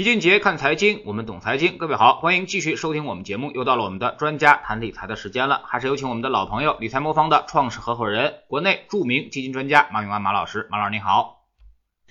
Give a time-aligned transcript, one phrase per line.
[0.00, 1.76] 李俊杰看财经，我们懂财经。
[1.76, 3.50] 各位好，欢迎继续收听我们节目。
[3.50, 10.66] 又到了我们的专家谈理财的时间了，还是有请我们的老朋友理财魔方的创始合伙人，国内著名基金专家马永安马老师。
[10.70, 11.42] 马老师你好，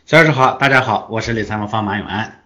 [0.06, 2.46] 肖老师好，大家好，我是理财魔方马永安。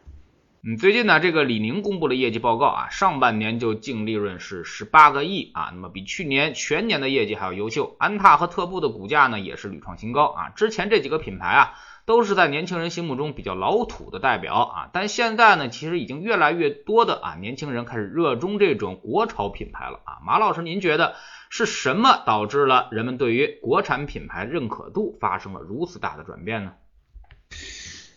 [0.65, 7.97] 嗯，最近呢，这个李宁公布了业绩报告啊，上半年就净利润是十八个亿啊，那么比去年全年的业绩还要优秀。
[7.99, 11.73] 安踏和特步的股价呢也是屡创新高啊，之前这几个品牌啊。
[12.05, 20.19] 都是在年轻人心目中比较老土的代表啊，但现在呢，其实已经越来越多的啊年轻人开始热衷这种国潮品牌了啊。
[20.25, 21.15] 马老师，您觉得
[21.49, 26.73] 是什么导致了人们对于国产品牌认可度发生了如此大的转变呢？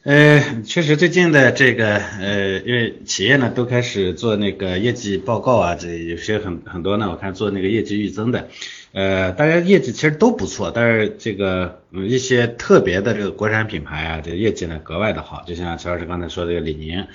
[0.05, 8.49] 呃，确实最近的这个呃，因为企业呢都开始做那个业绩报告啊，这有些很很多呢，我看做那个业绩预增的。
[8.93, 17.07] 呃，大家业绩其实都不错，但是这个一些特别的这个国产品牌啊，这业绩呢格外的好，就像乔老师刚才说这个李宁，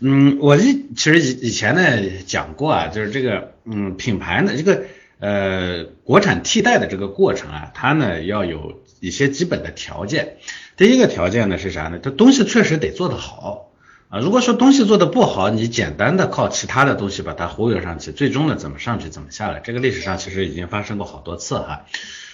[0.00, 1.82] 嗯，我一其实以以前呢
[2.26, 4.84] 讲过啊，就是这个嗯品牌呢这个
[5.20, 10.38] 呃国产替代的这个过程啊，它呢要有一些基本的条件，
[10.76, 12.00] 第一个条件呢是啥呢？
[12.02, 13.71] 这东西确实得做得好。
[14.12, 21.86] 啊，如果说东西做的不好，你简单的靠其他的东西把它忽悠上去，最终呢怎么上去怎么下来，这个历史上其实已经发生过好多次哈。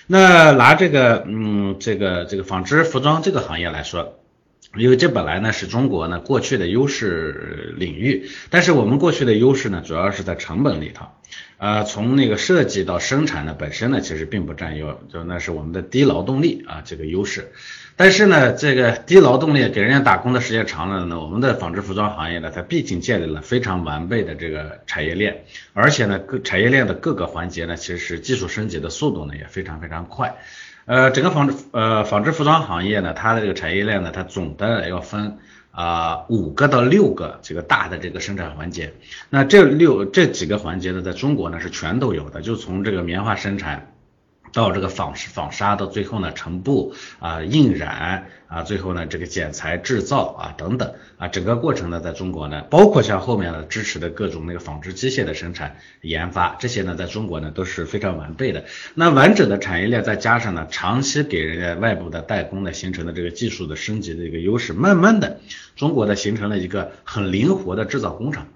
[0.09, 4.19] 那拿这个嗯这个这个纺织服装这个行业来说，
[4.77, 11.07] 因为这本来呢是中国呢过去的优势领域，但是我们过去的优势呢主要是在成本里头，
[11.59, 17.53] 呃从那个设计到生产呢本身呢其实并不占优，就那是我们的低劳动力啊这个优势。
[17.99, 30.33] 但是呢，这个低劳动力给人家打工的时间长了呢，我们的纺织服装行业呢，它毕竟建立了非常完备的这个产业链，而且呢，各产业链的各个环节呢，其实技术升级的速度呢也非常非常快。
[30.85, 35.37] 呃，整个纺织呃纺织服装行业呢，它的这个产业链呢，它总的要分
[35.73, 38.95] 啊五个到六个这个大的这个生产环节。
[39.29, 43.93] 那这六这几个环节呢，在中国呢是全都有的，就从这个棉花生产。
[44.53, 58.65] 到这个纺纺纱，到最后呢成布啊印染啊，最后呢这个剪裁制造啊等等啊，整个过程呢在中国呢，包括像后面呢支持的各种那个纺织机械的生产研发，这些呢在中国呢都是非常完备的。
[58.95, 65.41] 那完整的产业链再加上呢长期给人家外部的代工呢形成的这个技术的升级的一个优势，慢慢的
[65.77, 68.47] 中国呢形成了一个很灵活的制造工厂。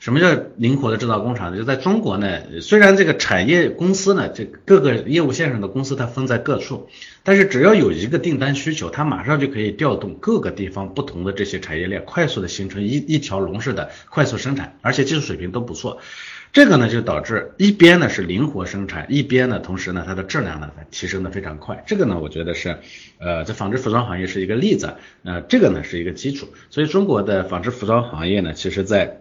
[0.00, 1.58] 什么叫灵活的制造工厂呢？
[1.58, 6.88] 就在中国呢，虽然这个产业公司呢，这各个业务线上的公司它分在各处，
[7.22, 15.98] 但是只要有一个订单需求，它马上就可以调动各个地方不同的这些产业链，快速的形成一一条龙式的快速生产，而且技术水平都不错。
[16.50, 21.84] 这个呢就导致一边呢是灵活生产，一边呢同时呢它的质量呢提升的非常快。
[21.86, 22.78] 这个呢我觉得是，
[23.18, 24.94] 呃，在纺织服装行业是一个例子，
[25.24, 26.48] 呃，这个呢是一个基础。
[26.70, 29.20] 所以中国的纺织服装行业呢，其实在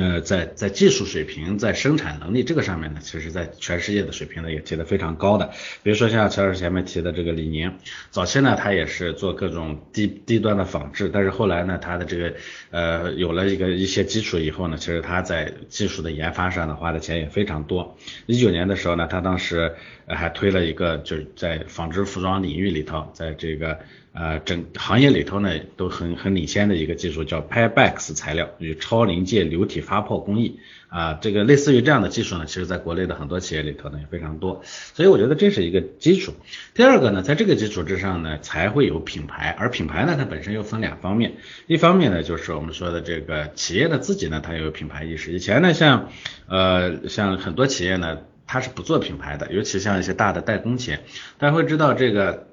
[0.00, 5.52] 呃，在在技术水平、在生产能力这个上面呢，其实，在全世界的水平呢也提得非常高的。
[5.84, 7.72] 比如说像乔老师前面提的这个李宁，
[8.10, 12.34] 早期呢，他也是做各种低低端的仿制，但是后来呢，他的这个
[12.70, 17.96] 呃有了一个一些基础以后呢，其实他在技术的研发上呢花的钱也非常多。
[18.26, 19.76] 一九年的时候呢，他当时
[20.08, 23.78] 还推了一个就是在纺织服装领域里头，在这个。
[24.14, 36.32] 呃，整行业里头呢都很很领先的一个技术叫 Pybex 材料与超临界流体发泡工艺啊，这个类似于这样的技术呢，其实在国内的很多企业里头呢也非常多，所以我觉得这是一个基础。
[36.74, 41.32] 第二个呢，在这个基础之上呢，才会有品牌，而品牌呢，它本身又分两方面，
[41.66, 45.32] 一方面呢就是我们说的这个企业的自己呢，它有品牌意识。
[45.32, 46.10] 以前呢，像
[46.46, 51.00] 呃像很多企业呢，它是不做品牌的，尤其像一些大的代工企业，
[51.38, 52.46] 大家会知道这个。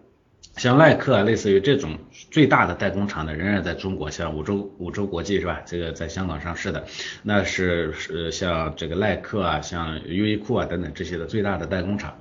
[0.62, 1.98] 像耐克啊，类似于这种
[2.30, 5.60] 最大的代工厂呢，仍然在中国，像五洲五洲国际是吧？
[5.66, 6.86] 这个在香港上市的，
[7.24, 12.20] 那是是像这个耐克啊，像优衣库啊等等这些的最大的代工厂。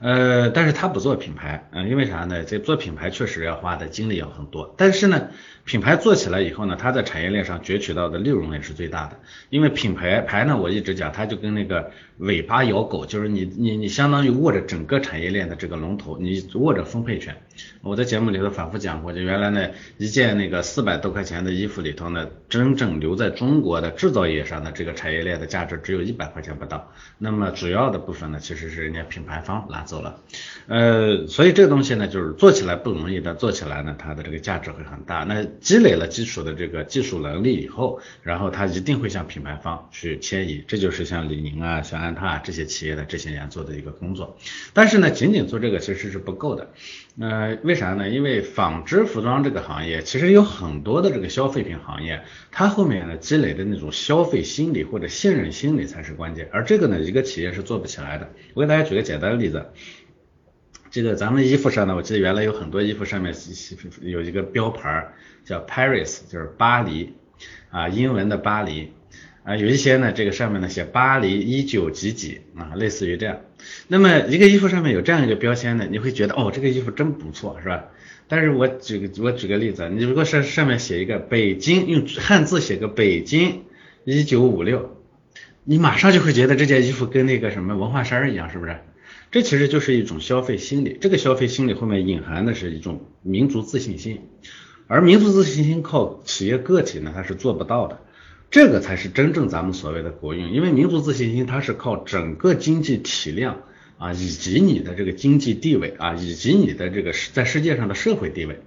[0.00, 2.42] 呃，但是他不做品牌，嗯，因为啥呢？
[2.44, 5.28] 这做品牌确实要花的精力要很多，但是呢，
[5.64, 9.20] 品牌做起来以后呢，它在产业链上攫取到的利润也是最大的。
[9.50, 17.36] 因为品牌牌呢，我一直讲，它就跟那个尾巴咬狗，就是你你你相当于握着整个产业链的这个龙头，你握着分配权。
[17.80, 26.92] 我在节目里头反复讲过，就原来呢，一件那个四百多块钱的衣服里头呢，真正留在中国的制造业上的这个产业链的价值只有一百块钱不到。
[27.18, 30.02] 那么主要的部分呢，其实是人家品牌方拿走。
[30.02, 30.20] 了。
[30.66, 35.24] 呃，所以这个东西呢，就是做起来不容易，但做起来呢，它的这个价值会很大。
[35.24, 44.36] 那积累了基础的这个技术能力以后，然后它一定会向品牌方去迁移，这就是像李宁啊、像安踏这些企业的这些年做的一个工作。
[44.72, 46.70] 但是呢，仅仅做这个其实是不够的。
[47.20, 48.08] 呃，为啥呢？
[48.08, 56.48] 因为纺织服装这个行业其实有很多的这个消费品行业，它后面呢积累的那种消费心理或者信任心理才是关键。
[56.50, 58.30] 而这个呢，一个企业是做不起来的。
[58.54, 59.66] 我给大家举个简单的例子。
[60.90, 63.34] 这个咱们衣服上呢，我记得原来有很多衣服上面
[64.00, 65.08] 有一个标牌
[65.44, 67.14] 叫 Paris，就是巴黎
[67.70, 68.92] 啊，英文的巴黎
[69.42, 73.40] 啊，有一些呢，这个上面呢写巴黎一九几几啊，类似于这样。
[73.88, 77.84] 那么一个衣服上面有这样一个标签呢，你会觉得哦，这个衣服真不错，是吧？
[78.28, 83.64] 但是我举个我举个例子，你如果是上面写一个北京，用汉字写个北京
[84.04, 84.96] 一九五六，
[85.64, 88.78] 你马上就会觉得这件衣服跟那个什么文化衫一样，是不是？
[89.30, 94.20] 这其实就是一种消费心理，这个消费心理后面隐含的是一种民族自信心，
[94.86, 98.00] 而民族自信心靠企业个体呢，它是做不到的，
[98.52, 103.62] 这个才是真正咱们所谓的国运，因为民族自信心它是靠整个经济体量
[103.96, 108.60] 啊，以及你的这个经济地位啊，以及你的这个在世界上的社会地位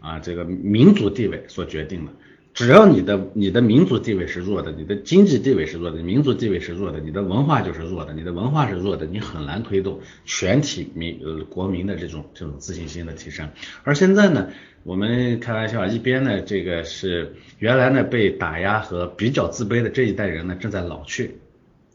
[0.00, 2.12] 啊，这个民族地位所决定的。
[2.56, 13.50] 只要你的你的民族地位是弱的，你的经济地位是弱的，民族地位是弱的，你的文化就是弱的，你的文化是弱的，你很难推动全体民呃国民的这种这种自信心的提升。
[13.84, 14.48] 而现在呢，
[14.84, 21.36] 我们开玩笑，一边呢这个是原来呢被打压和比较自卑的这一代人呢正在老去，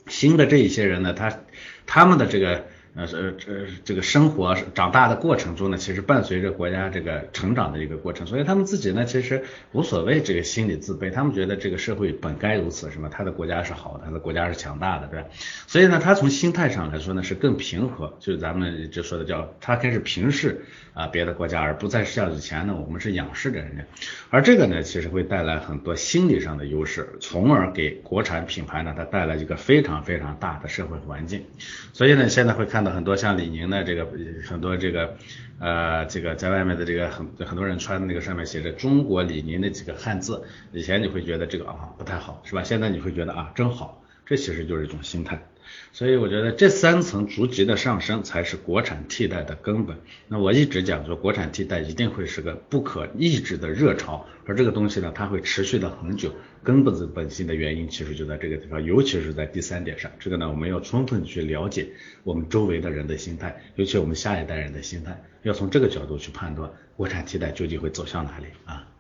[0.06, 1.40] 新的这一些人呢，他
[1.88, 2.66] 他们的这个。
[2.93, 15.27] 呃，是这这个生活长大的过程中呢，其实伴随着国家这个成长的一个过程，所以他们自己呢，其实无所谓这个心理自卑，他们觉得这个社会本该如此，什么他的国家是好，他的国家是强大的，对吧？
[15.67, 23.85] 所以呢，他从心态上来说呢，是更平和，就是咱们就说的叫他开始平视啊别的国家，而不再像以前呢，我们是仰视着人家，
[24.29, 31.45] 而这个呢，其实会带来很多心理上的优势，从而给国产品牌呢，它带来一个非常非常大的社会环境，
[31.93, 32.81] 所以呢，现在会看。
[32.81, 34.07] 看到很多像李宁的这个
[34.44, 35.16] 很多这个
[35.60, 40.42] 呃这个在外面的这个很很多人穿的那个上面写着中国李宁的几个汉字，
[40.72, 42.63] 以前你会觉得这个啊不太好是吧？
[42.63, 45.39] 现在你会觉得啊真好，这其实就是一种心态。
[45.94, 49.97] 所以我觉得这三层逐级的上升才是国产替代的根本。
[50.27, 56.33] 那我一直讲说国产替代一定会是个不可抑制的热潮，而这个东西呢，它会持续的很久。
[56.63, 60.12] 根本的本性的原因其实就在这个地方，尤其是在第三点上。
[60.19, 61.88] 这个呢，我们要充分去了解
[62.24, 68.90] 我们周围的人的心态，尤其我们下一代人的心态，要从这个角度去判断国产替代究竟会走向哪里啊。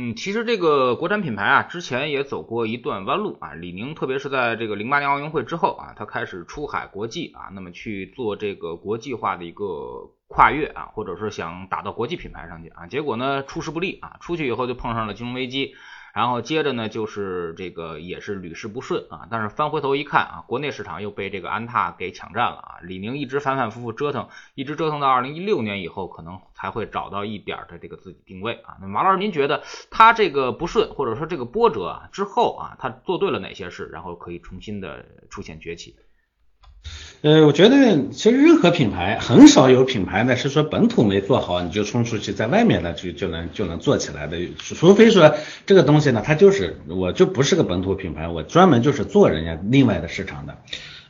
[0.00, 3.54] 嗯，其实这个国产品牌啊，之前也走过一段弯路啊。
[3.54, 15.74] 李宁特别是在这个零八年奥运会之后啊，他开始出海国际啊，那么去做这个国际化的一个跨越啊，或者是想打到国际品牌上去啊，结果呢出师不利啊，出去以后就碰上了金融危机。
[16.14, 28.78] 然后接着呢，就是这个也是屡试不顺啊，但是翻回头一看啊，国内市场又被这个安踏给抢占了啊，李宁一直反反复复折腾，一直折腾到二零一六年以后，可能才会找到一点的这个自己定位啊。
[28.80, 35.96] 那马老师，您觉得他这个不顺或者说这个波折啊之后啊，他做对了哪些事，然后可以重新的出现崛起？
[37.20, 45.34] 呃，我觉得其实任何品牌很少有品牌呢是说本土没做好你就冲出去在外面呢就就能就能做起来的，除非说
[45.66, 50.58] 这个东西呢它就是我就不是个本土品牌，我专门就是做人家另外的市场的。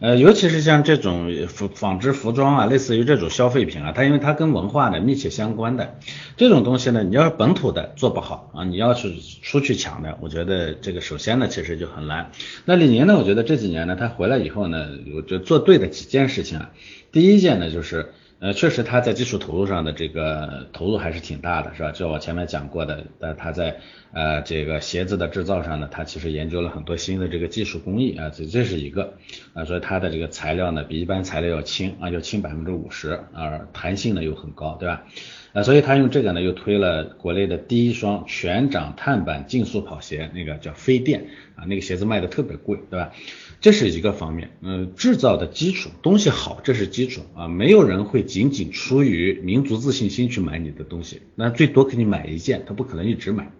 [0.01, 5.99] 呃，尤其是像这种服纺织服装啊，类似于这种消费品啊，它因为它跟文化呢密切相关的
[6.37, 9.13] 这种东西呢，你要是本土的做不好啊，你要是
[9.43, 12.31] 出去抢的，我觉得这个首先呢其实就很难。
[12.65, 16.71] 那李宁呢，我觉得这几年呢，他回来以后呢，我觉得做对的几件事情啊，
[17.11, 18.13] 第一件呢就是。
[18.41, 21.91] 呃，确实他在技术投入上的这个投入还是挺大的，是吧？
[21.91, 23.81] 就我前面讲过的，但，他在
[24.13, 29.15] 呃这个鞋子的制造上呢，他其实研究了很多新的这个技术工艺啊，这这是一个
[29.55, 35.03] 啊，所以它的这个材料呢比一般材料要轻啊，要轻百分之五十啊，弹性呢又很高，对吧？
[35.53, 41.27] 啊，所以他用这个呢又推了国内的第一双全掌碳板竞速跑鞋，那个叫飞电
[41.57, 43.13] 啊，那个鞋子卖的特别贵，对吧？
[43.61, 53.51] 这是一个方面，嗯，制造的基础东西好，这是基础啊，没有人会仅仅出于民族自信心去买你的东西，那最多给你买一件，他不可能一直买，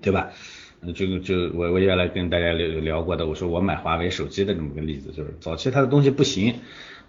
[0.00, 0.30] 对吧？
[0.82, 6.54] 嗯就就我我原来跟大家聊聊过的，我说我买华为手机的这么个例子，就是早期他的东西不行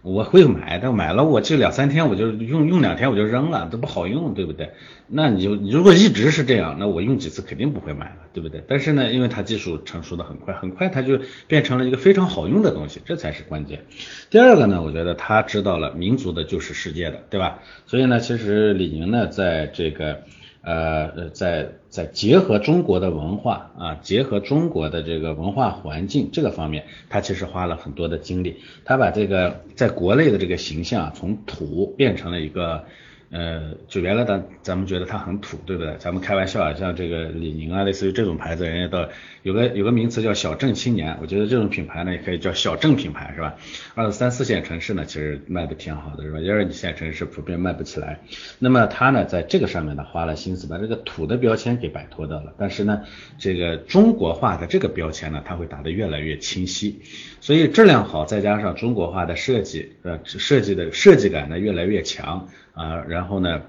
[0.01, 4.71] 我会买，但买了我就两三天我就用用两天我就扔了，都不好用，对不对？
[5.07, 8.63] 那你就如果一直是这样，那我用几次肯定不会买了，对不对？
[8.67, 13.85] 但是呢，因为它技术成熟的很快，很快它就变成了一个非常好用的东西，这才是关键。
[14.29, 17.59] 第二个呢，我觉得他知道了民族的就是世界的，对吧？
[17.85, 20.23] 所以呢，其实李宁呢，在这个。
[20.67, 32.83] 呃，在在结合中国的文化啊，结合中国的这个文化环境这个方面，他其实花了很多的精力，他把这个在国内的这个形象从土变成了一个。
[33.29, 35.95] 呃，就原来咱咱们觉得它很土，对不对？
[35.99, 39.09] 咱们开玩笑啊，像这个李宁啊，类似于这种牌子，人家到
[39.43, 43.55] 有个有个名词叫小镇青年，我觉得这种品牌呢也可以叫小镇品牌，是吧？
[43.95, 46.39] 二三四线城市呢，其实卖的挺好的，是吧？
[46.39, 48.21] 一二线城市普遍卖不起来。
[48.59, 52.53] 那么它呢，在这个上面呢，花了心思把这个土的标签给摆脱掉了。
[52.57, 53.01] 但是呢，
[53.37, 57.01] 这个中国化的这个标签呢，它会打得越来越清晰。
[57.41, 62.47] 所以质量好，再加上中国化的设计，呃，设计的设计感呢越来越强。
[62.77, 63.61] 啊，然后呢，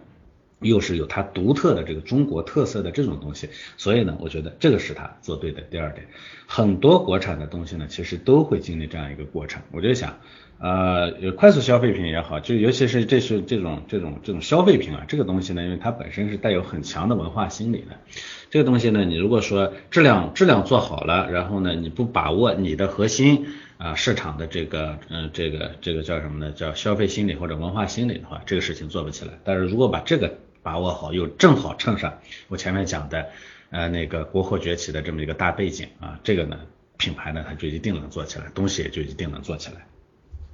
[0.61, 6.07] 又是有它独特的这个中国特色的这种东西，所以呢，我觉得这个是他做对的第二点。
[6.47, 9.63] 很多国产的东西呢，其实都会经历这样一个过程。
[9.73, 10.19] 我就想，
[10.59, 17.97] 呃，快速消费品也好，就尤其是这是这种这种这种消费品啊，这个东西呢，因为它本身是带有很强的文化心理的。
[18.51, 23.47] 这个东西呢，你如果说质量质量做好了，然后呢，你不把握你的核心。
[23.79, 26.51] 啊，市场的这个，嗯，这个这个叫什么呢？
[26.51, 29.35] 叫消费心理或者文化心理的话，这个事情做不起来。
[29.45, 33.27] 但是如果把这个把握好，又正好衬上我前面讲的，
[33.71, 36.59] 呃，那个国货崛起的这么一个大背景啊，这个呢，
[36.97, 39.87] 品牌呢，它就一定能做起来，东西也就一定能做起来。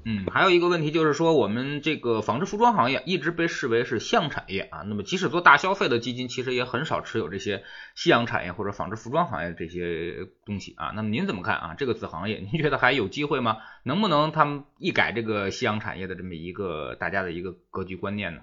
[0.07, 4.83] 嗯，还有一个问题就是说，我们这个纺织服装行业一直被视为是夕阳产业啊。
[4.87, 7.63] 那么，即使做大消费的基金，其实也很少持有这些
[7.95, 10.93] 夕阳产业或者纺织服装行业这些东西啊。
[10.95, 11.75] 那么您怎么看啊？
[11.79, 13.57] 这个子行业，您觉得还有机会吗？
[13.83, 18.43] 能不能他们一改这个夕阳产业的这么一个大家的一个格局观念呢？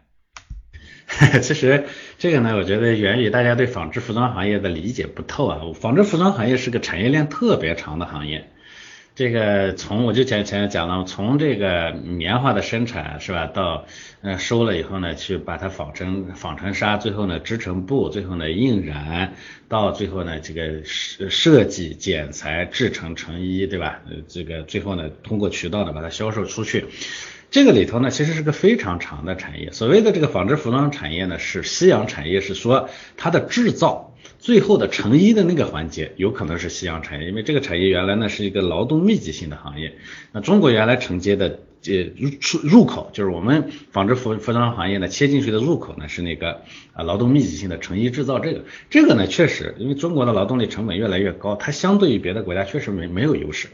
[1.43, 1.85] 其实
[2.17, 5.61] 这个呢，我觉得源于大家对纺织服装行业的理解不透啊。
[5.75, 8.51] 纺织服装行业是个产业链特别长的行业。
[9.13, 13.85] 这个从我就前前面讲了，从这个棉花的生产是吧，到
[14.21, 19.33] 呃收了以后呢，去把它纺成纺成纱，最后呢织成布，最后呢印染，
[19.67, 24.01] 到最后呢这个设设计剪裁制成成衣，对吧？
[24.09, 26.85] 呃这个最后呢通过渠道呢把它销售出去，
[27.51, 29.71] 这个里头呢其实是个非常长的产业。
[29.71, 34.07] 所谓的这个纺织服装产业呢是夕阳产业，是说它的制造。
[34.39, 39.97] 最后的成衣的那个环节有可能是夕阳产业，因为这个产业原来呢是一个劳动密集性的行业。
[40.31, 46.61] 那中国原来承接的这入出入口，就是我们纺织服服装行业呢切进去的入口呢是那个
[46.93, 48.39] 啊劳动密集性的成衣制造。
[48.39, 53.67] 这个这个呢确实，因为中国的劳动力成本越来越高，它相对于别的国家确实没没有优势。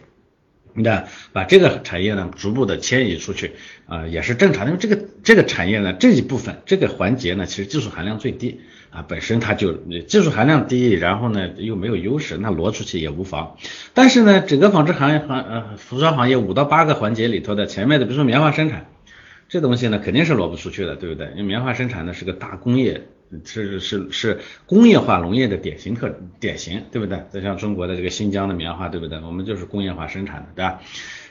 [0.77, 3.51] 你看，把这个产业呢逐步的迁移出去
[3.87, 8.61] 啊也是正常的，因为这个这个产业呢这一部分这个环节呢其实技术含量最低。
[8.89, 13.57] 啊，本身它就技术含量低，然后呢又没有优势，那挪出去也无妨。
[13.93, 18.85] 但是呢，整个纺织行业行呃服装行业五到八个环节里头的前面的，比如说棉花生产，
[19.49, 21.27] 这东西呢肯定是挪不出去的，对不对？
[21.31, 23.05] 因为棉花生产呢是个大工业，
[23.45, 27.21] 是是是工业化农业的典型特典型，对不对？
[27.33, 29.19] 就像中国的这个新疆的棉花，对不对？
[29.19, 30.81] 我们就是工业化生产的，对吧？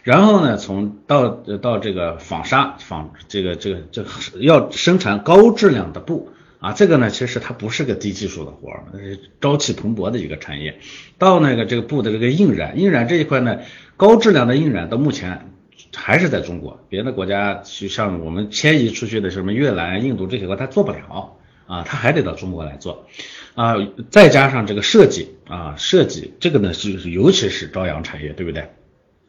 [0.03, 4.11] 然后呢，从到到这个纺纱纺这个这个这个
[4.41, 6.31] 要生产高质量的布。
[6.59, 10.81] 啊，这个呢，其实它不是个低技术的活儿，是朝气蓬勃的一个产业。
[11.19, 13.59] 到那个这个布的这个印染，印染这一块呢，
[13.99, 15.51] 高质量的印染到目前
[15.95, 21.36] 还是在中国，别的国家就像我们迁移出去的什么越南、印度这些国，它做不了
[21.67, 23.07] 啊，他还得到中国来做
[23.55, 23.75] 啊。
[24.11, 28.71] 再加上这个设计啊，设计这个呢，就是尤其是朝阳产业，对不对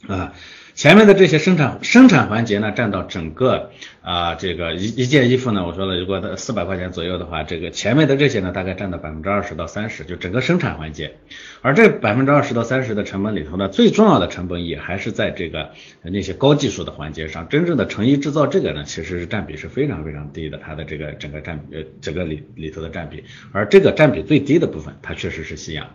[0.07, 0.33] 啊？
[0.77, 3.71] 前面的这些生产生产环节呢，占到整个
[4.03, 11.15] 啊这个一一件衣服呢，我说了，如果四百块钱左右的话，这个前面的这些呢，大概占到百分之二十到三十，就整个生产环节。
[11.63, 15.71] 而这百分之二十到三十的成本里头呢，最重要的成本也还是在这个
[16.03, 17.49] 那些高技术的环节上。
[17.49, 23.23] 真正的成衣制造这个呢，其实是占比是非常非常低的，它的这个整个占呃整个里里头的占比。
[23.51, 25.87] 而这个占比最低的部分，它确实是夕阳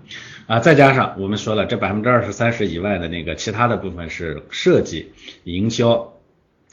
[0.49, 4.72] 啊，再加上我们说了，这百分之二十三十以外的那个其他的部分是设。
[4.73, 5.13] 设计、
[5.45, 6.15] 营销、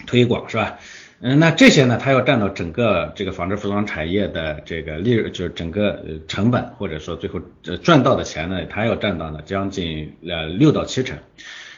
[0.08, 0.80] 推广是吧？
[1.20, 7.42] 嗯，那这些呢，它要占到整个这个纺织服装产业的这个利润，就是整个成本或者说最后
[7.84, 11.18] 赚到的钱呢，它要占到呢将近呃六到七成。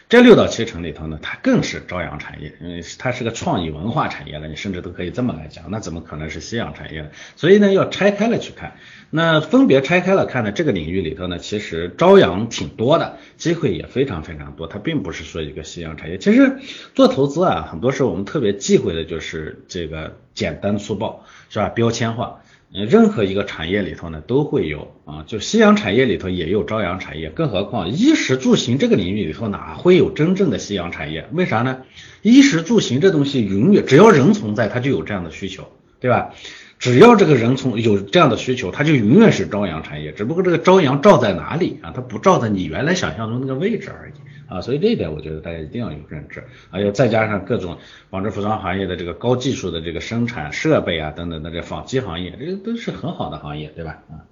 [0.10, 7.10] 这六到七成里头呢，它更是朝阳产业，因为它是个创意文化产业了，你甚至都可以这么来讲，那怎么可能是夕阳产业呢？
[7.36, 8.76] 所以呢，要拆开了去看，
[9.14, 16.18] 那分别拆开了看呢，这个领域里头呢，其实朝阳挺多的，机会也非常非常多，它并不是说一个夕阳产业。
[16.18, 16.60] 其实
[16.96, 21.68] 做投资啊，很多时候我们特别忌讳的就是这个简单粗暴，是吧？
[21.68, 22.42] 标签化。
[22.74, 31.28] 嗯，任何一个产业里头呢，都会有啊，就夕阳产业里头也有朝阳产业，更何况衣食住行这个领域里头哪会有真正的夕阳产业？
[31.34, 31.82] 为啥呢？
[32.22, 35.68] 衣食住行这东西永远只要人存在，它就有这样的需求，
[36.00, 36.34] 对吧？
[36.82, 40.12] 只要这个人从有这样的需求，他就永远是朝阳产业。
[40.12, 41.94] 只不过这个朝阳照在哪里啊？
[41.96, 44.14] 它不照在你原来想象中那个位置而已。
[44.52, 47.78] 啊，所以这一点我觉得大家一定要有认知，还有再加上各种
[48.10, 54.00] 纺织服装行业的这个高技术的这个生产设备啊等等的这纺机行业，这都是很好的行业，对吧？
[54.10, 54.26] 啊。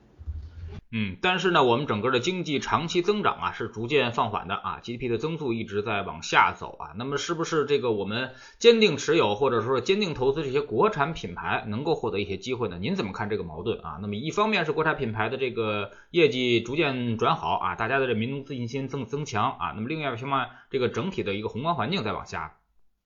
[0.92, 6.94] 嗯，但是呢，我们整个的经济长期增长啊是逐渐放缓的啊，GDP 的增速一直在往下走啊。
[6.96, 12.80] 那么是不是这个我们坚定持有或者说坚定投资这些国产品牌能够获得一些机会呢？
[12.80, 14.00] 您怎么看这个矛盾啊？
[14.02, 19.72] 那么一方面是国产品牌的这个业绩逐渐转好啊，大家的这民族自信心增增强啊。
[19.76, 22.58] 那么另外一方面，这个整体的一个宏观环境在往下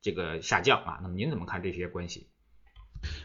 [0.01, 0.99] 这个下降啊。
[1.01, 2.29] 那么您怎么看这些关系？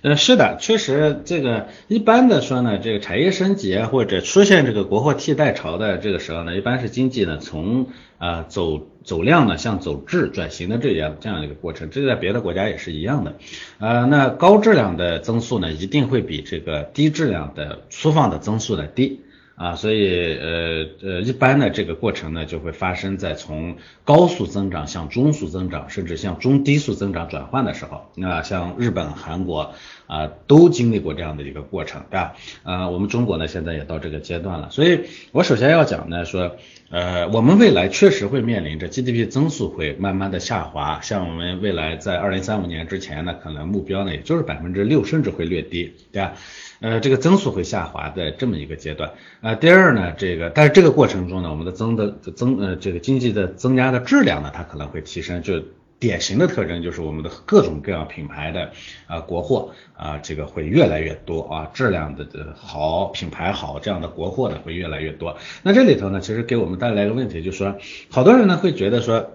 [0.03, 13.35] 呃，是的，确实，这个一般的说呢，这个产业升级或者出现这个国货替代潮的这个时候呢，一般是经济呢从啊走走量呢向走质转型的这样这样一个过程，这在别的国家也是一样的，
[13.79, 19.21] 呃，那高质量的增速呢一定会比这个低质量的粗放的增速呢低。
[19.59, 28.07] 啊，所以呃呃，一般的这个过程呢，就会发生在从高速增长向中速增长，甚至向中低速增长转换的时候。
[28.15, 29.75] 那像日本、韩国
[30.07, 32.37] 啊，都经历过这样的一个过程，对吧？
[32.63, 34.71] 呃，我们中国呢，现在也到这个阶段了。
[34.71, 35.01] 所以
[35.33, 36.57] 我首先要讲呢，说
[36.91, 46.35] 呃，我们未来确实会面临着 GDP 增速会慢慢的下滑，像我们未来在二零三五年之前呢，可能目标呢也就是百分之六，甚至会略低，对吧？
[46.81, 49.11] 呃，这个增速会下滑的这么一个阶段。
[49.41, 55.43] 呃，第二呢，这个但是这个过程中呢，我们的增的增呃这个经济的增加的质量呢，它可能会提升。
[55.43, 55.61] 就
[55.99, 58.71] 典型的特征就是我们的各种各样品牌的
[59.09, 65.37] 啊国货啊这个会越来越多啊，质量的好品牌好这样的国货呢会越来越多。
[65.65, 67.77] 那这里头呢，其实给我们带来一个问题，就是说
[68.09, 69.33] 好多人呢会觉得说。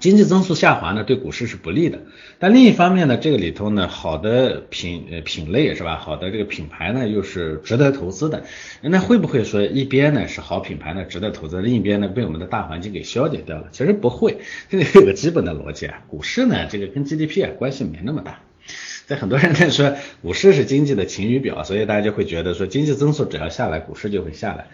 [0.00, 2.00] 经济增速下滑呢，对股市是不利的。
[2.38, 5.96] 但另一方面呢，这个里头呢，好的品呃品类是吧？
[5.96, 8.44] 好的这个品牌呢，又是值得投资的。
[8.80, 13.68] 那会不会说一边呢是好品牌呢值得投资，另一边呢被我们的大环境给消解掉了？
[13.70, 16.02] 其实不会，这个有个基本的逻辑啊。
[16.08, 18.40] 股市呢，这个跟 GDP 啊关系没那么大。
[19.06, 24.68] 在很多人在说股市是经济的晴雨表，所以大家就会觉得说经济增速只要下来，股市就会下来。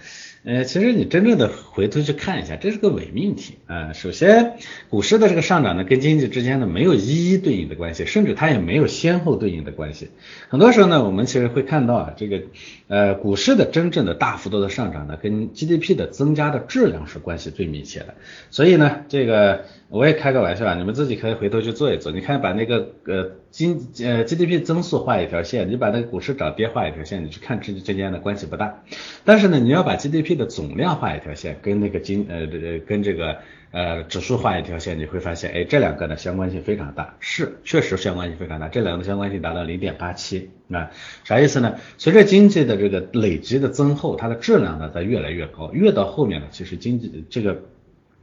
[0.45, 3.93] 呃，其实你真正的回头去看一下，这是个伪命题啊。
[3.93, 4.55] 首先，
[4.89, 10.11] 股市的这个上涨呢，跟经济之间呢没有一一对应的关系，甚至它也没有先后对应的关系。
[10.49, 12.43] 很多时候呢，我们其实会看到啊，这个
[12.87, 18.15] 呃股市的真正的大幅度的上涨呢，跟 GDP 的增加的质量是关系最密切的。
[18.51, 19.65] 所以呢，这个。
[19.91, 22.13] 我也开个玩笑啊，你们自己可以回头去做一做。
[22.13, 28.83] 你看，把那个呃经呃 GDP 增速画一条线，你把那个股市涨跌画一条线，你去看之之间的关系不大。
[29.25, 33.39] 但是呢，你要把 GDP 的总量画一条线，跟那个经呃呃跟这个
[33.71, 40.91] 呃指数画一条线，你会发现，哎，这两个呢相关性非常大，是确实相关性非常大，这两个相关性达到零点八七啊，
[41.25, 41.77] 啥意思呢？
[41.97, 47.63] 随着经济的这个累积的增厚，它的质量呢在越来越高，越到后面呢，其实经济这个。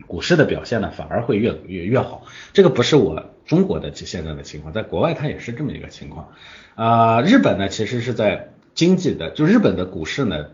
[0.08, 2.25] 股市的表现呢，反而会越越越好。
[2.53, 6.34] 这个不是我中国的现在的情况，在国外它也是这么一个情况。
[6.75, 10.47] 啊，日本呢，其实是在经济的，就日本的股市呢，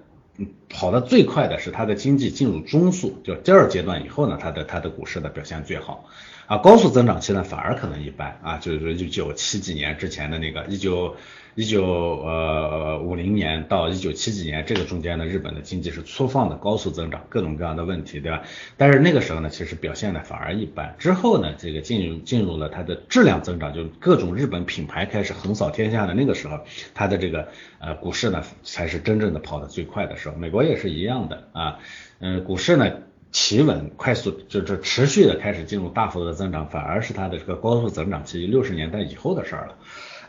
[0.70, 6.06] 跑得最快的是它的经济进入中速，就第二阶段以后呢，它的它的股市的表现最好。
[6.48, 11.16] 啊，高速增长期呢，反而可能一般啊，就是说一九七几年之前的那个一九。
[11.56, 18.44] 一九呃五零年到一九七几年这个中间呢，日本的经济是粗放的高速增长，各种各样的问题，对吧？
[18.78, 20.96] 但是那个时候呢，其实表现的反而一般。
[20.98, 26.62] 之后呢，这个进入进入了它的质量增长，就各种日本品牌开始横扫天下的那个时候，
[26.94, 30.36] 它的这个呃股市呢才是真正的跑得最快的时候。
[30.36, 31.80] 美国也是一样的啊，
[32.20, 32.92] 嗯，股市呢
[33.32, 39.76] 企稳快速就是持续的开始进入大幅度的增长，反而是它的这个高速增长期六十年代以后的事儿了。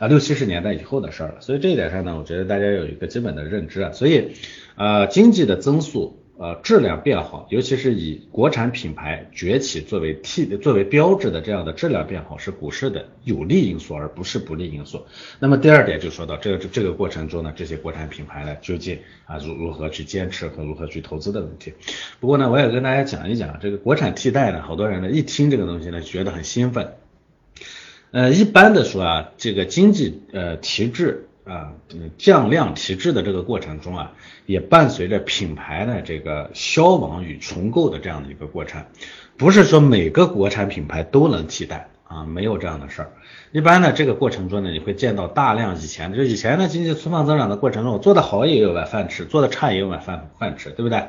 [0.03, 4.33] 啊，六七十年代以后的事儿了，所以这一点上呢，我觉得大家有一个基本的认知啊，所以，
[4.75, 15.05] 呃，经济的增速呃，质量变好，尤其是以国产品牌崛起作为替作为标志的这样的质量变好，是股市的有利因素，而不是不利因素。
[15.39, 21.71] 那么第二点就说到这个这个过程中呢，这些国产品牌呢，究竟啊如如何去坚持和如何去投资的问题。
[22.19, 26.93] 不过呢，我也跟大家讲一讲这个国产替代呢，好多人呢一听这个东西呢，觉得很兴奋。
[28.13, 31.27] 呃，一般的说啊，这个经济呃提质。
[31.45, 31.73] 啊，
[32.17, 34.13] 降量提质的这个过程中啊，
[34.45, 38.85] 也伴随着品牌的这个消亡与重构的这样的一个过程，
[39.35, 41.89] 不是说每个国产品牌都能替代。
[42.03, 43.11] 啊，没有这样的事儿。
[43.51, 51.03] 一般呢，这个过程中呢，你会见到大量以前，就以前的经济粗放增长的过程中，我做的好也有碗饭吃，做的差也有碗饭饭吃，对不对？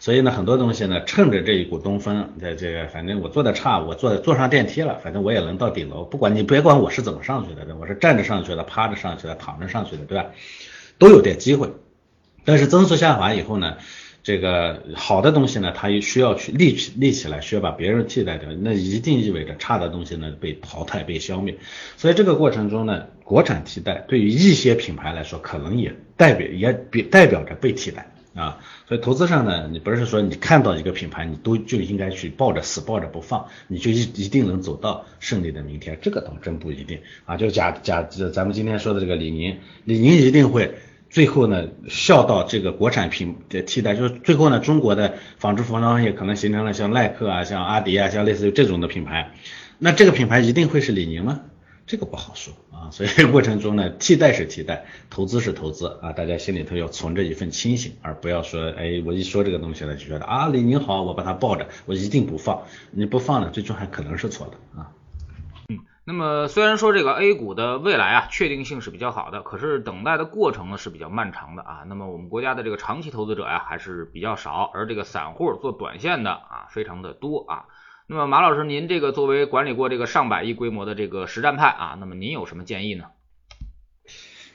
[0.00, 10.26] 所以呢，很多东西呢，趁着这一股东风，在这个反正我做的差，我坐坐上电梯了，反正我也能到顶楼，不管你别管我是怎么上去的，我是站着上去的，趴着上去的，躺着上去的，对吧？
[10.98, 11.70] 都有点机会。
[12.44, 13.76] 但是增速下滑以后呢？
[14.22, 21.56] 这个好的东西呢，它也需要去立起立起来，需要把别人替代掉，那一定意味着差的东西呢被淘汰、被消灭。
[21.96, 28.58] 所以这个过程中呢，国产替代对于一些品牌来说，可能也代表也比代表着被替代啊。
[28.86, 37.38] 所以投资上呢，你不是说你看到一个品牌，你都就应该去抱着死抱着不放，你就一一定能走到胜利的明天，这个倒真不一定啊。
[37.38, 40.74] 就假假咱们今天说的这个李宁，李宁一定会。
[41.10, 49.32] 最后呢，效到这个国产品的替代，就是最后呢，中国的纺织服装业可能形成了像耐克啊、像阿迪啊、像类似于这种的品牌，
[49.78, 51.40] 那这个品牌一定会是李宁吗？
[51.84, 52.88] 这个不好说啊。
[52.94, 64.92] 所以过程中呢，替代是替代，投资是投资啊，大家心里头要存着一份清醒，而不要说，哎，我一说这个东西呢，就觉得啊，李宁好，我把它抱着，我一定不放，你不放呢，最终还可能是错的啊。
[66.10, 71.84] 那么虽然说这个 A 股的未来啊确定性是比较好的，可是等待的过程呢是比较漫长的啊。
[71.86, 77.66] 那么我们国家的这个长期投资者呀还是比较少，而这个散户做短线的啊非常的多啊。
[78.08, 83.04] 那么马老师，您这个作为管理过这个上百亿规模的这个实战派啊，那么您有什么建议呢？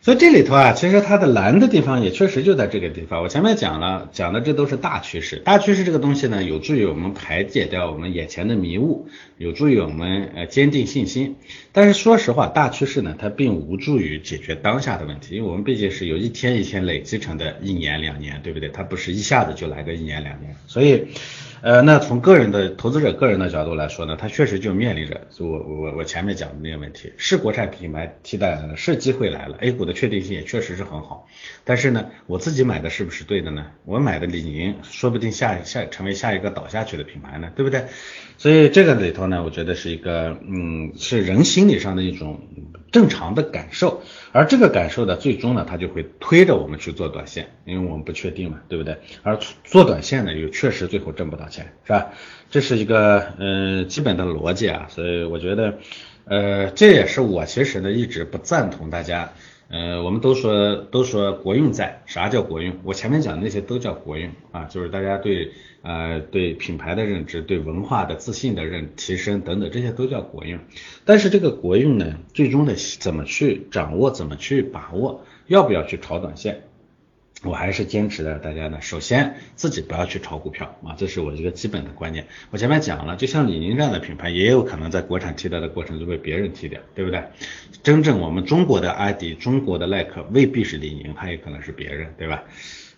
[0.06, 3.24] 所以这里头啊，其实它的难的地方也确实就在这个地方。
[3.24, 5.38] 我前面讲了，讲的这都是大趋势。
[5.38, 9.08] 大趋势这个东西呢，有助于我们排解掉我们眼前的迷雾，
[9.39, 11.38] 有助于我们呃坚定信心。
[11.72, 18.70] 但是说实话，大趋势呢，它并无助于解决当下的问题，因为我们毕竟是有一天一天累积成的一年两年，对不对？
[18.70, 21.08] 它不是一下子就来个一年两年，所以。
[21.65, 31.28] 呃，那从个人的投资者个人的角度来说呢，他确实就面临着我我我前面讲的那个问题，是国产品牌替代了，是机会来了，A 股的确定性也确实是很好，
[31.63, 33.65] 但是呢，我自己买的是不是对的呢？
[33.84, 37.86] 我买的李宁，说不定下下成为下一个倒下去的品牌呢，对不对？
[38.38, 42.41] 所以这个里头呢，我觉得是一个，嗯，是人心理上的一种
[42.95, 44.01] 正常的感受。
[44.31, 48.97] 而这个感受呢，最终呢，它就会推着我们去做短线，因为我们不确定嘛，对不对？
[49.21, 52.08] 而做短线呢，又确实最后挣不到钱，是吧？
[52.49, 55.77] 这是一个嗯基本的逻辑啊，所以我觉得，
[56.23, 59.34] 呃，这也是我其实呢一直不赞同大家。
[59.67, 62.79] 呃，我们都说都说国运在，啥叫国运？
[62.84, 65.51] 我前面讲的那些都叫国运啊，就是大家对
[65.86, 70.60] 呃对品牌的认知、对文化的自信的认提升等等，这些都叫国运。
[71.06, 76.63] 但是这个国运呢，最终的怎么去掌握，怎么去把握，要不要去炒短线？
[77.43, 82.26] 我还是坚持的，大家呢，首先自己不要去炒股票啊，这是我一个基本的观念。
[82.50, 87.21] 我前面讲了，就像李宁这样的品牌，也有可能在国产替代的过程中被别人替代，对不对？
[87.84, 92.43] 真正我们中国的阿迪、中国的耐克未必是李宁，它也可能是别人，对吧？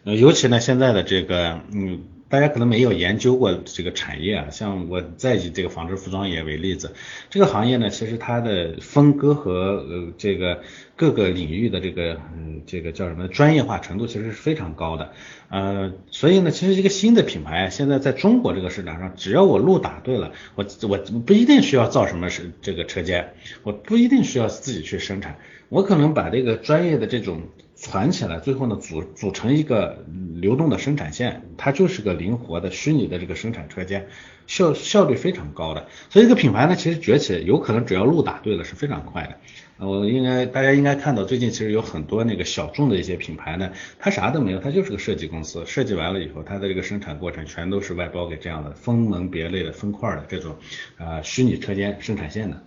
[0.05, 2.05] 呃，尤其呢，现在的这个，嗯。
[2.29, 6.93] 大家可能没有研究过这个产业啊，像我再以这个纺织服装业为例子，
[7.29, 10.61] 这个行业呢，其实它的分割和呃这个
[10.95, 15.13] 各个领域的这个嗯这个叫什么专业化程度其实是非常高的，
[15.49, 25.37] 呃，所以呢，其实一个新的品牌现在在中国这个市场上，只要我路打对了，我我不一定需要造什么是这个车间，我不一定需要自己去生产，
[25.69, 27.43] 我可能把这个专业的这种。
[27.77, 34.07] 攒起来，最后呢组组成一个流动的生产线，它就是个灵活的虚拟的这个生产车间，
[34.47, 35.87] 效效率非常高的。
[36.09, 39.85] 所以这个品牌呢，其实崛起有可能只要路打对了是非常快的。
[39.85, 50.55] 我应该大家应该看到，最近其实有很多那个小众的一些品牌呢，它啥都没有，它就是个设计公司，设计完了以后，它的这个生产过程全都是外包给这样的分门别类的分块的这种
[50.97, 52.63] 啊虚拟车间生产线的。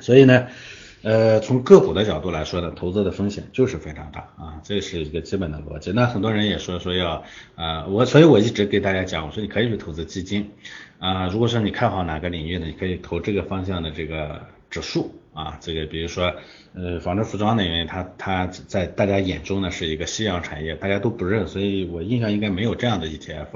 [0.00, 0.48] 所以呢。
[1.02, 5.90] 呃，从个股的角度来说呢，投资的风险就是非常大啊，这是一个基本的逻辑。
[5.90, 7.24] 那很多人也说说要
[7.56, 10.50] 啊，我所以我一直给大家讲，我说你可以去投资基金
[10.98, 16.34] 啊，如果说你看好哪个领域呢，你可以投这个方向的这个指数啊，这个比如说
[16.74, 23.46] 呃纺织服装呢，因它它在大家眼中呢是一个夕阳产业，大家都不认，所以我印象应该没有这样的 ETF。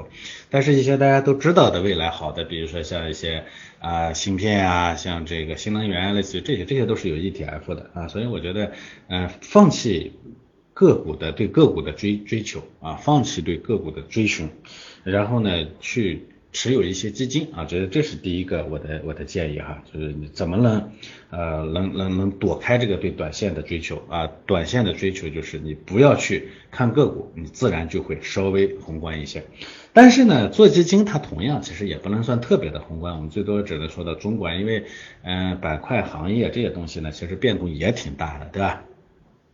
[0.49, 3.43] 但是，一些大家都知道的未来好的，比如说像一些
[3.79, 8.07] 啊芯片啊，像这个新能源，类似于这些，这些都是有 ETF 的啊。
[8.07, 8.71] 所以我觉得，
[9.07, 10.13] 嗯，放弃
[10.73, 14.49] 个股的对个股的追追求啊，放弃对个股的追寻，
[15.03, 16.27] 然后呢去。
[16.59, 20.91] 持有一些基金啊，这这是第一个我的我的建议哈，就是你怎么能
[21.29, 24.27] 呃能能能躲开这个对短线的追求啊？
[24.47, 29.43] 短线的追求就是你不要去看个股，你自然就会稍微宏观一些。
[29.93, 34.85] 但是呢，做基金它同样其实也不能算特别的宏观，我们最多只能说到中观，因为
[35.21, 38.83] 嗯板块行业这些东西呢，其实变动也挺大的，对吧？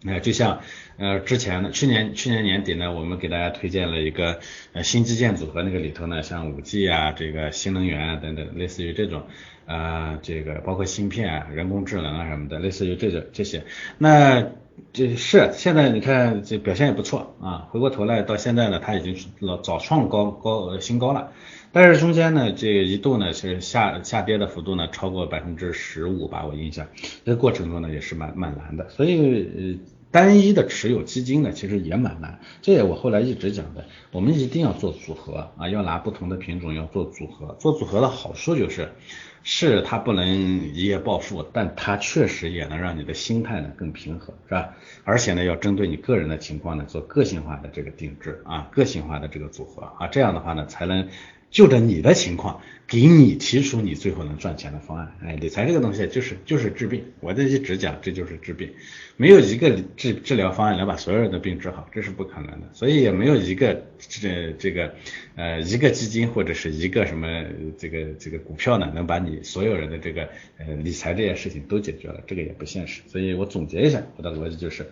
[0.06, 0.62] 那就像
[0.98, 4.40] 呃之前呢，去年去年年底呢，我们给大家推荐了一个
[4.74, 9.24] 呃新基建组合，那个里头呢，像五 G 啊，这个新能源啊等等，类似于这种
[9.66, 13.64] 啊，这个包括芯片啊、人工智能啊什么的，类似于这种这些。
[13.98, 14.46] 那
[14.92, 21.32] 这是现在你看这表现也不错啊，回过头来到现在呢，它已经老早创高高呃新高了，
[21.72, 26.88] 但是中间呢，这一度呢是下下跌的幅度呢超过百分之十五吧，我印象，
[27.24, 29.93] 这个过程中呢也是蛮蛮难的，所以呃。
[30.14, 32.40] 单一的持有基金呢，其实也蛮难。
[32.62, 37.58] 这也我后来一直讲的，我们一定要做组合啊，要拿不同的品种要做组合。
[37.60, 38.92] 做组合的好处就是，
[39.42, 44.76] 是它不能一夜暴富，但它确实也能让你的心态呢更平和，是吧？
[45.04, 51.10] 而且呢，要针对你个人的情况呢做个性化的这个定制啊，个性化的这个组合啊，这样的话呢才能。
[51.54, 55.16] 就着你的情况，给你提出你最后能赚钱的方案。
[55.22, 58.72] 哎，理财这个东西就是就是治病，我这一直讲这就是治病，
[59.18, 62.70] 没有一个治治疗方案能把所有人的病治好，这是不可能的。
[62.74, 64.96] 所以也没有一个这这个
[65.36, 67.46] 呃一个基金或者是一个什么
[67.78, 73.04] 这个这个股票呢，能把你所有人的这个呃理财这件事情都解决了，这个也不现实。
[73.06, 74.90] 所以我总结一下我的逻辑就是，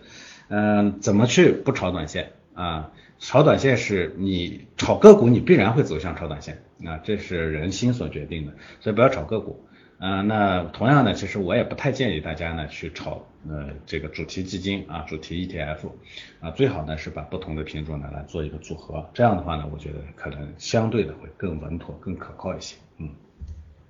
[0.48, 2.90] 嗯，怎么去不炒短线啊？
[3.18, 9.64] 炒短线是你炒个股，你必然会走向炒短线，那这是人心所决定的，所以不要炒个股。
[9.98, 15.92] 嗯，那同样呢，其实我也不太建议大家呢去炒呃这个主题基金啊，主题 ETF
[16.40, 22.74] 啊，最好呢是把不同的品种呢来做一个组合，这样的话呢，我觉得可能相对的会更稳妥、更可靠一些。
[22.98, 23.10] 嗯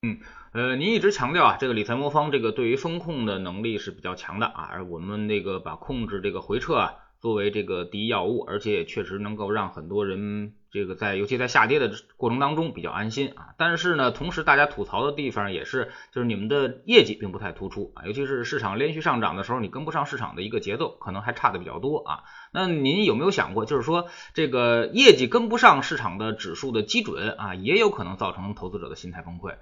[0.02, 0.18] 嗯，
[0.52, 6.96] 呃，您一直强调啊，这个理财魔方这个对于风控的能力是比较强的啊，而我们那个把控制这个回撤啊。
[7.22, 13.54] 作为这个第一要务，而且也确实能够让很多人这个在尤其在下跌的过程当中比较安心啊。
[13.56, 22.24] 但是呢，同时大家吐槽的地方也是，就是你们的业绩并不太突出啊，尤其是市场连续上涨的时候，你跟不上市场的一个节奏，可能还差的比较多啊。
[22.52, 29.54] 那您有没有想过，就是说这个业绩跟不上市场的指数的基准啊，也有可能造成投资者的心态崩溃？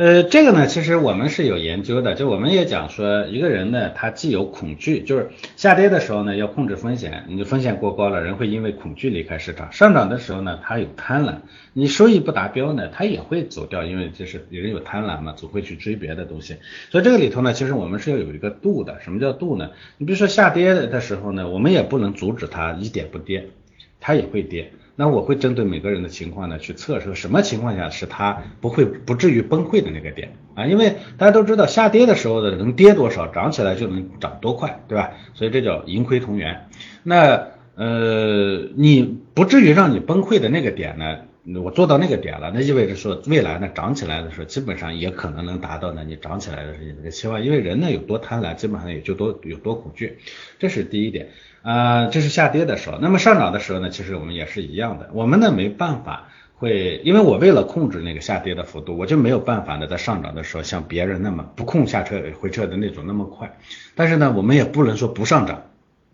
[0.00, 11.34] 呃，这个呢，其实我们是有研究的，就我们也讲说，一个人呢，他既有恐惧，就是下跌的时候呢，要控制风险，你风险过高了，人会因为恐惧离开市场；上涨的时候呢，他有贪婪，
[11.74, 16.56] 你收益不达标呢，他也会走掉，因为就是人有贪婪嘛，总会去追别的东西。
[16.90, 19.02] 所以这个里头呢，其实我们是要有一个度的。
[19.02, 19.68] 什么叫度呢？
[19.98, 23.50] 你比如说下跌的时候呢，我们也不能阻止它一点不跌，
[24.00, 24.72] 它也会跌。
[25.00, 35.12] 那我会针对每个人的情况呢，去测试什么情况下是他不会不至于崩溃的那个点啊，因为大家都知道下跌的时候的能跌多少，涨起来就能涨多快，对吧？
[35.32, 36.68] 所以这叫盈亏同源。
[37.02, 41.20] 那呃，你不至于让你崩溃的那个点呢？
[41.62, 50.18] 我做到那个点了，那意味着说未来呢涨起来的时候，基本上也可能能达到呢你涨起来的时候这个期望，因为人呢有多贪婪，基本上也就多有多恐惧，
[50.58, 51.30] 这是第一点。
[51.62, 63.58] 啊，这是下跌的时候，那么上涨的时候呢，其实我们也是一样的，我们呢没办法会，因为我为了控制那个下跌的幅度，我就没有办法呢在上涨的时候像别人那么不控下撤回撤的那种那么快，
[63.94, 65.64] 但是呢我们也不能说不上涨，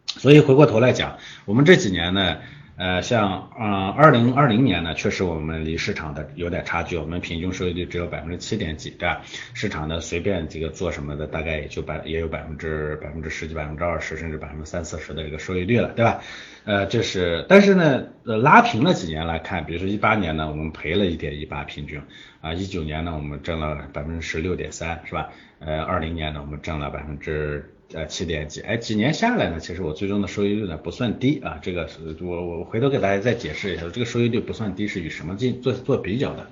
[0.07, 2.37] 所以回过头来讲，我们这几年呢。
[2.77, 9.23] 呃，像啊，二零二零年呢，确实我们离市场的有点差距，我们平均收益率只有百分之七点几，对吧？
[9.55, 16.21] 市场的随便这个做什么的，大概也就百也有百分之百分之十几、百分之二十，甚至百分之三四十的这个收益率了，对吧？
[16.65, 21.99] 呃，这是，但是呢，呃，拉平了几年来看，比如说一八年呢，我们赔了一点一八平均，
[22.43, 25.31] 啊，一九年呢，我们挣了百分之十六点三，是吧？
[25.61, 27.73] 呃，二零年呢，我们挣了百分之。
[27.93, 36.49] 呃，七点几，哎，几年下来呢，其实我最终的收益率呢不算低啊，这个是我我回头给大家再解释一下，这个收益率不算低是与什么进做做比较的？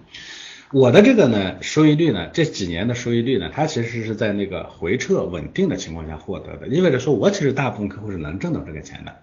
[0.73, 9.17] 我的这个呢，收益率呢，这几年的收益率呢，它其实是在那个回撤稳定的情况下获得的，意味着说我其实大部分客户是能挣到这个钱的。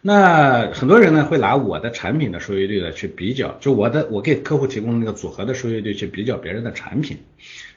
[0.00, 7.18] 那很多人呢会拿我的产品的收益率呢去比较，就我的我给客户提供那个组合的收益率去比较别人的产品，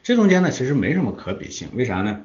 [0.01, 2.21] 这中间呢其实没什么可比性，为啥呢？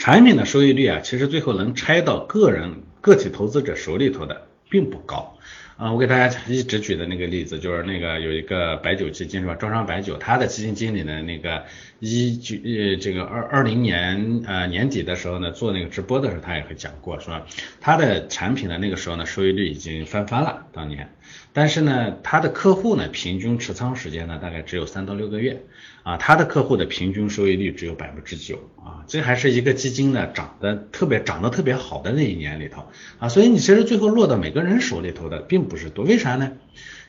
[0.00, 5.36] 产品的收益率啊，其实最后能拆到个人个体投资者手里头的并不高。
[5.76, 9.54] 啊，我给大家一直举的那个例子，就是那个有一个白酒基金是吧？
[9.56, 11.64] 招商白酒，它的基金经理呢，那个
[12.00, 17.42] 一九呃这个二二零年呃年底的时候呢，做那个直播的时候，他也会讲过，说
[17.78, 21.10] 他的产品的那个时候呢，收益率已经翻番了，当年。
[21.52, 25.62] 但是呢，他的客户呢，平均持仓时间呢，大概只有三到六个月，
[26.02, 32.86] 啊，他的客户的平均收益率只有百分之九，啊，这还是一个基金呢涨得特别涨得特别好的那一年里头，
[33.18, 36.52] 啊，所以你其实最后落到每个人手里头的并不是多，为啥呢？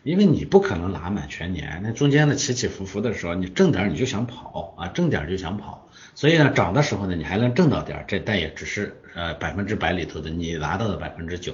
[0.04, 11.54] 因为你不可能拿满全年，那中间的起起伏伏的时候，你挣点你就想跑啊，挣点就想跑，所以呢，涨的时候呢，你还能挣到点，这但也只是呃百分之百里头的你拿到的百分之九，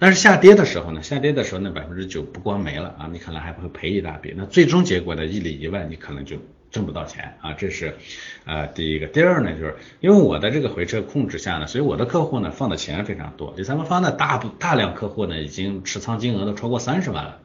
[0.00, 6.36] 但是下跌的时候呢，下跌的时候那百分之九不光没了啊，你可能还会赔一大笔，那最终结果呢，一里一外你可能就
[6.72, 7.94] 挣不到钱啊，这是
[8.44, 17.38] 呃第一个，第二呢，就是因为我的这个回撤控制下呢，所以我的客户呢放的钱非常多，第三方呢大部大量客户呢已经持仓金额都超过三十万了。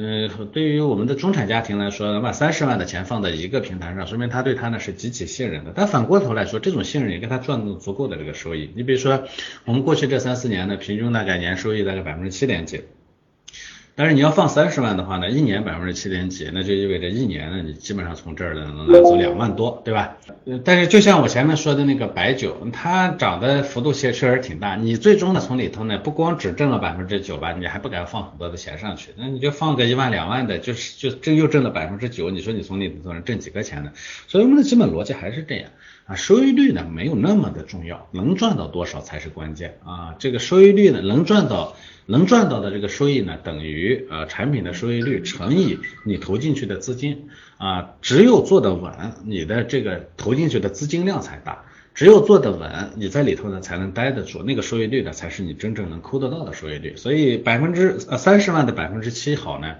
[0.00, 5.72] 嗯，对于我们的中产家庭来说，能把三十万的钱放在一个平台上，说明他对他呢是极其信任的。
[5.74, 8.70] 但反过头来说，这种信任也给他赚到足够的这个收益。
[8.76, 9.24] 你比如说，
[9.64, 12.84] 我们过去这三四年呢，平均大概年收益大概百分之七点几。
[13.98, 20.16] 但是你要放三十万的话呢，一年百分之七点几，那就意味着一年呢，你基本上从这儿呢能拿走两万多，对吧？
[20.64, 33.90] 但是就像我前面说的那个白酒，它涨的幅度确确实挺大，你最终呢从里头呢不光只挣了百分之九吧，你还不敢放很多的钱上去，那你就放个一万两万的，就是就挣又挣了百分之九，你说你从里头能挣几个钱呢？
[34.28, 35.70] 所以我们的基本逻辑还是这样
[36.08, 41.76] 啊，收益率呢没有那么的重要，能赚到多少才是关键啊，这个收益率呢能赚到。
[42.10, 56.96] 能赚到的这个收益呢，等于呃产品的收益率乘以你投进去的资金啊，只有做得稳，你的这个投进去的资金量才大，只有做得稳，你在里头呢才能待得住，那个收益率呢才是你真正能抠得到的收益率。
[56.96, 59.74] 所以百分之呃三十万的百分之七好呢，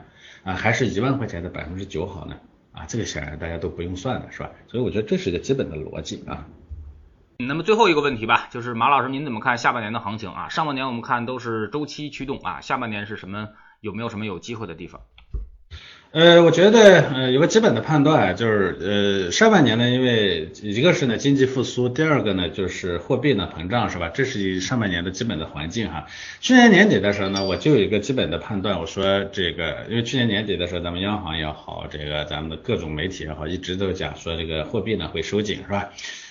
[0.44, 2.36] 啊还是一万块钱的百分之九好呢？
[2.78, 4.50] 啊这个显然大家都不用算了是吧？
[4.68, 6.46] 所以我觉得这是一个基本的逻辑啊。
[7.38, 10.48] 那么最后一个问题吧，就是马老师，您怎么看下半年的行情啊？
[10.48, 13.48] 上半年我们看都是周期驱动啊，下半年是什么？
[13.80, 15.02] 有没有什么有机会的地方？
[16.10, 24.08] 呃，我觉得呃有个基本的判断，就是呃上半年呢，因为一个是呢经济复苏，第二个呢就是货币呢膨胀，是吧？
[24.08, 26.06] 这是上半年的基本的环境哈。
[26.40, 35.90] 去年年底的时候呢，我就有一个基本的判断，我说这个，因为去年年底的时候，咱们央行也好，这个咱们的各种媒体也好，一直都讲说这个货币呢会收紧，是吧？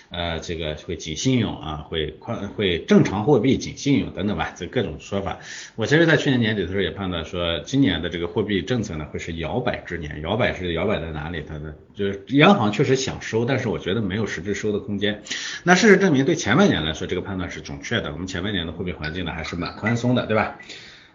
[0.09, 5.39] 呃，这个会紧信用啊，会宽会正常货币紧信用等等吧，这各种说法。
[5.75, 10.21] 我其实，在去年年底的时候也判断说，今年的这个货币政策呢，会是摇摆之年。
[10.21, 11.43] 摇摆是摇摆在哪里？
[11.47, 15.23] 它的就是央行确实想收，但是我觉得没有实质收的空间。
[15.63, 18.11] 那事实证明，对前半年来说，这个判断是准确的。
[18.13, 20.57] 我们前半年的货币环境呢，还是蛮宽松的，对吧？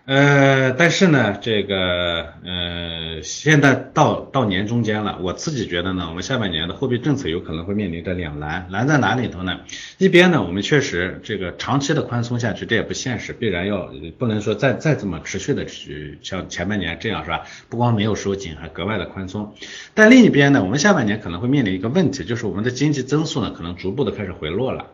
[0.04, 9.60] 呃，但是呢，这个呃，现在到到年中间了，我自己觉得呢，我们下半年的货币政策有可能会面临着两难，难在哪里头呢？
[9.98, 17.44] 一边呢，我们确实这个长期的宽松下去，这也不现实，必然要不能说再再这么持续的去像前半年这样是吧？
[17.68, 19.54] 不光没有收紧，还格外的宽松。
[19.94, 24.86] 但另一边呢，我们下半年可能会面临一个问题，就是我们的经济增速呢，可能逐步的开始回落了。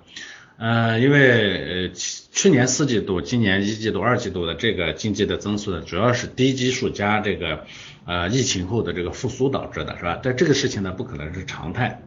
[0.59, 7.65] 呃，因为呃去年四季度、今年一季度、二季度的这个经济的增速呢，主要是低基数加这个
[8.05, 10.19] 呃疫情后的这个复苏导致的，是吧？
[10.21, 12.03] 但这个事情呢，不可能是常态。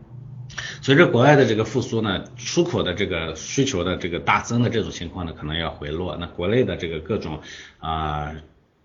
[0.82, 6.18] 随着国外的这个复苏呢，出口的这个需求的这个大增的这种情况呢，可能要回落。
[6.20, 7.40] 那国内的这个各种
[7.80, 8.34] 啊。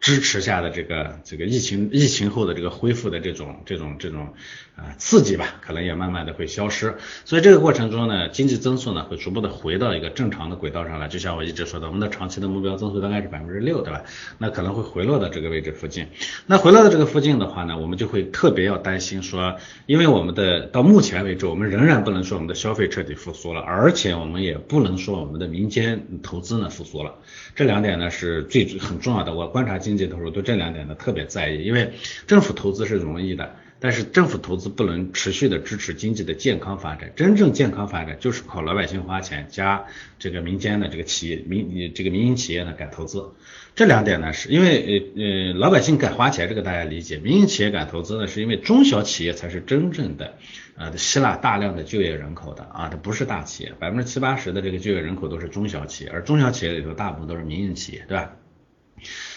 [0.07, 4.35] 支持下的这个这个疫情疫情后的这个恢复的这种这种这种
[4.77, 6.95] 啊刺激吧，可能也慢慢的会消失。
[7.25, 11.09] 所以这个过程中呢，经济增速呢会逐步的回到一个正常的轨道上来。
[11.09, 14.05] 就像我一直说的，我们的长期的目标增速大概是百分之六，对吧？
[14.39, 16.07] 那可能会回落到这个位置附近。
[16.47, 27.17] 那回落到这个附近的话呢，我们就会特别要担心说，因为我们的到目前为止，我们仍然不能说我们的消费彻底复苏了，而且我们也不能说我们的民间投资呢复苏了。
[27.57, 29.35] 这两点呢是最很重要的。
[29.35, 31.95] 我观察经济的时候，对这两点呢特别在意，因为
[32.27, 39.87] 政府投资是容易的，但是政府投资不能持续的支持经济的健康发展，真正健康发展就是靠老百姓花钱加
[40.19, 43.33] 这个民间的这个企业民这个民营企业呢敢投资。
[43.77, 50.33] 这两点呢，是因为呃呃老百姓敢花钱，这个大家理解；民营企业敢投资呢，是因为中小企业才是真正的
[50.77, 58.33] 呃吸纳大量的就业人口的啊，它不是大企业，百分之七八十的这个就业人口都是中小企业，而中小企业里头大部分都是民营企业，对吧？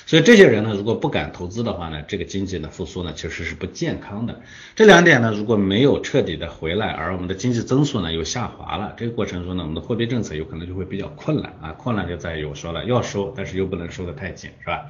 [0.09, 4.41] 所以这些人呢，如果不敢投资的话呢，这个经济的复苏呢，其实是不健康的。
[4.75, 11.73] 这两点呢，如果没有彻底的回来，而我们的经济增速呢又下滑了，这个过程中呢，我们的货币政策有可能就会比较困难啊。
[11.73, 14.89] 困难就在于我说了，要收，但是又不能收得太紧，是吧？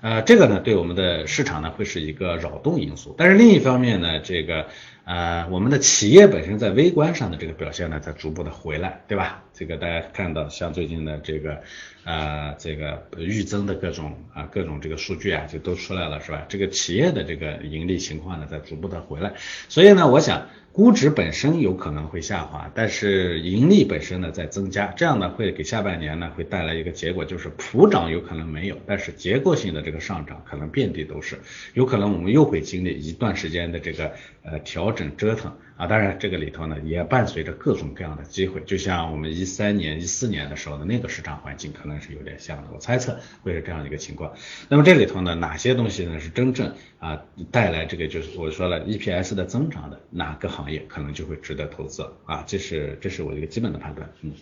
[0.00, 3.14] 呃，这个呢，对我们的市场呢会是一个扰动因素。
[3.18, 4.66] 但是另一方面呢，这个
[5.04, 9.42] 呃，我们的企业本身在微观上的这个表现呢，在逐步的回来，对吧？
[9.52, 11.60] 这个大家看到，像最近的这个。
[12.04, 16.46] 啊，这个预增的各种啊各种这个数据啊，就都出来了，是吧？
[16.48, 19.34] 这个企业的这个盈利情况呢，在逐步的回来，
[19.68, 31.36] 所以呢，我想估值本身有可能会下滑，但是盈利本身呢在增加，这样呢会给下半年呢会带来一个结果，就是普涨有可能没有，但是结构性的这个上涨可能遍地都是，
[31.74, 34.12] 有可能我们又会经历一段时间的这个
[34.42, 35.52] 呃调整折腾。
[35.78, 44.34] 啊，当然这个里头呢也伴随着各种各样的机会，就像我们一三年、一四年的时候的那个市场环境可能是有点像的，我猜测会是这样一个情况。
[44.68, 47.22] 那么这里头呢，哪些东西呢是真正啊
[47.52, 52.42] 带来这个就是我说了 EPS 的增长的，哪个行业可能就会值得投资啊？
[52.46, 54.32] 这是这是我一个基本的判断，嗯。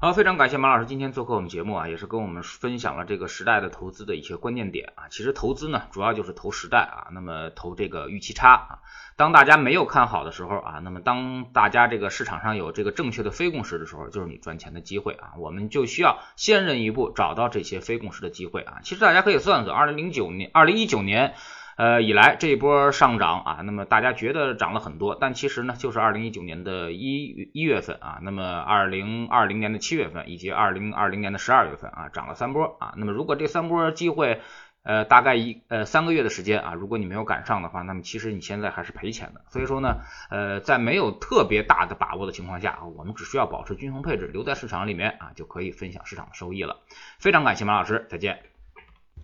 [0.00, 5.08] 好，非常感谢马老师今天做客我们节目啊，也是跟我们分享了这个时代的投资的一些关键点啊。
[5.10, 8.78] 其实投资呢，主要就是投时代啊，那么投这个预期差啊。
[9.16, 15.32] 当大家没有看好的时候啊，那么当大家这个市场上有这个正确的非共识的时候，就是你赚钱的机会啊。
[15.36, 18.78] 我们就需要先人一步找到这些非共识的机会啊。
[18.84, 21.34] 其实大家可以算算，二零零九年、二零一九年。
[21.78, 32.94] 呃，以来这一波上涨啊，那么大家觉得涨了很多，但其实呢，就是二零一九年的一一月份啊，那么二零二零年的七月份以及二零二零年的十二月份啊，涨了三波啊。
[32.96, 34.40] 那么如果这三波机会，
[34.82, 39.42] 呃，大概一呃三个月的时间啊，如果你没有赶上的话，那么其实你现在还是赔钱的。
[39.46, 39.98] 所以说呢，
[40.30, 46.80] 呃，在没有特别大的把握的情况下啊，我们只需要保持均衡配置，留在市场里面啊，就可以分享市场的收益了。
[47.20, 48.40] 非常感谢马老师，再见。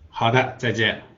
[0.08, 1.13] 好的，再见。